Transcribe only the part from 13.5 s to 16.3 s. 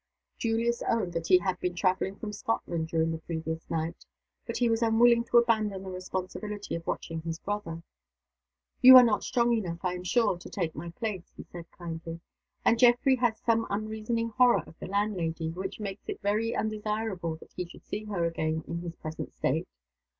unreasoning horror of the landlady which makes it